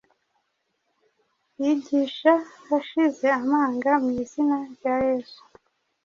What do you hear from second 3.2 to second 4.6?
amanga mu izina